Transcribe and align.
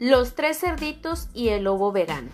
Los 0.00 0.34
tres 0.34 0.58
cerditos 0.58 1.28
y 1.34 1.50
el 1.50 1.64
lobo 1.64 1.92
vegano. 1.92 2.30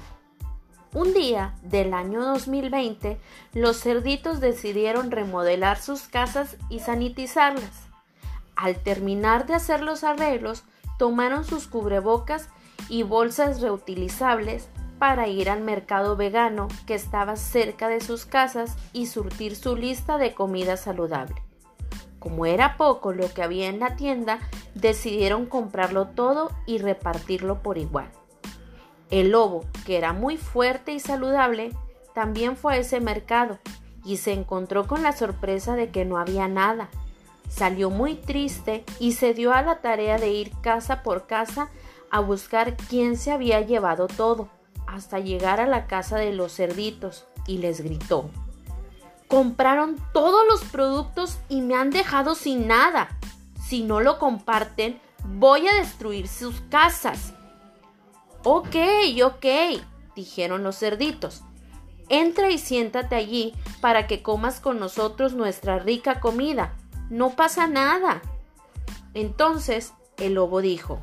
Un 0.95 1.13
día 1.13 1.57
del 1.63 1.95
año 1.95 2.25
2020, 2.25 3.19
los 3.55 3.81
cerditos 3.81 4.39
decidieron 4.39 5.11
remodelar 5.11 5.77
sus 5.77 6.03
casas 6.03 6.59
y 6.71 6.79
sanitizarlas. 6.79 7.89
Al 8.55 8.77
terminar 8.77 9.47
de 9.47 9.55
hacer 9.55 9.83
los 9.83 10.05
arreglos, 10.05 10.63
tomaron 10.97 11.45
sus 11.45 11.67
cubrebocas 11.67 12.49
y 12.89 13.03
bolsas 13.03 13.61
reutilizables 13.61 14.69
para 15.01 15.27
ir 15.27 15.51
al 15.51 15.63
mercado 15.63 16.15
vegano 16.15 16.69
que 16.87 16.95
estaba 16.95 17.35
cerca 17.35 17.89
de 17.89 18.01
sus 18.01 18.27
casas 18.27 18.77
y 18.93 19.07
surtir 19.07 19.57
su 19.57 19.75
lista 19.75 20.19
de 20.19 20.35
comida 20.35 20.77
saludable. 20.77 21.43
Como 22.21 22.47
era 22.47 22.77
poco 22.77 23.13
lo 23.13 23.29
que 23.35 23.43
había 23.43 23.69
en 23.69 23.81
la 23.81 23.97
tienda, 23.97 24.39
decidieron 24.77 25.47
comprarlo 25.47 26.09
todo 26.09 26.51
y 26.67 26.79
repartirlo 26.79 27.63
por 27.63 27.79
igual. 27.79 28.11
El 29.11 29.31
lobo, 29.31 29.65
que 29.85 29.97
era 29.97 30.13
muy 30.13 30.37
fuerte 30.37 30.93
y 30.93 31.01
saludable, 31.01 31.73
también 32.15 32.57
fue 32.57 32.75
a 32.75 32.79
ese 32.79 33.01
mercado 33.01 33.59
y 34.05 34.19
se 34.19 34.33
encontró 34.33 34.87
con 34.87 35.03
la 35.03 35.13
sorpresa 35.13 35.75
de 35.75 35.91
que 35.91 36.05
no 36.05 36.19
había 36.19 36.49
nada. 36.49 36.89
Salió 37.49 37.91
muy 37.91 38.15
triste 38.15 38.85
y 38.99 39.13
se 39.13 39.35
dio 39.35 39.53
a 39.53 39.63
la 39.63 39.81
tarea 39.81 40.19
de 40.19 40.33
ir 40.33 40.53
casa 40.61 41.03
por 41.03 41.27
casa 41.27 41.71
a 42.11 42.21
buscar 42.21 42.77
quién 42.77 43.17
se 43.17 43.33
había 43.33 43.61
llevado 43.61 44.07
todo, 44.09 44.49
hasta 44.87 45.19
llegar 45.19 45.61
a 45.61 45.67
la 45.67 45.87
casa 45.87 46.17
de 46.19 46.33
los 46.33 46.55
cerditos 46.55 47.27
y 47.47 47.59
les 47.59 47.81
gritó 47.81 48.31
compraron 49.29 49.97
todos 50.13 50.47
los 50.49 50.65
productos 50.65 51.39
y 51.49 51.61
me 51.61 51.75
han 51.75 51.91
dejado 51.91 52.35
sin 52.35 52.67
nada. 52.67 53.19
Si 53.67 53.83
no 53.83 54.01
lo 54.01 54.21
comparten, 54.21 55.01
voy 55.25 55.67
a 55.67 55.75
destruir 55.75 56.29
sus 56.29 56.61
casas. 56.71 57.35
Ok, 58.45 58.77
ok, 59.25 59.45
dijeron 60.15 60.63
los 60.63 60.79
cerditos. 60.79 61.43
Entra 62.09 62.51
y 62.51 62.59
siéntate 62.59 63.17
allí 63.17 63.55
para 63.81 64.07
que 64.07 64.23
comas 64.23 64.61
con 64.61 64.79
nosotros 64.79 65.35
nuestra 65.35 65.81
rica 65.81 66.21
comida. 66.21 66.75
No 67.11 67.31
pasa 67.31 67.67
nada. 67.67 68.23
Entonces 69.15 69.93
el 70.17 70.35
lobo 70.35 70.61
dijo, 70.61 71.01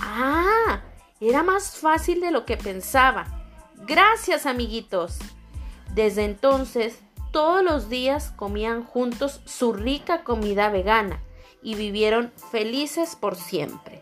Ah, 0.00 0.80
era 1.20 1.42
más 1.42 1.76
fácil 1.76 2.22
de 2.22 2.30
lo 2.30 2.46
que 2.46 2.56
pensaba. 2.56 3.26
Gracias, 3.86 4.46
amiguitos. 4.46 5.18
Desde 5.94 6.24
entonces 6.24 6.98
todos 7.30 7.62
los 7.62 7.90
días 7.90 8.32
comían 8.36 8.84
juntos 8.84 9.42
su 9.44 9.74
rica 9.74 10.24
comida 10.24 10.70
vegana 10.70 11.20
y 11.66 11.74
vivieron 11.74 12.30
felices 12.52 13.16
por 13.16 13.34
siempre. 13.34 13.95